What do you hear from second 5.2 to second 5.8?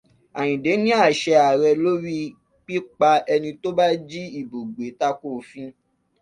òfin.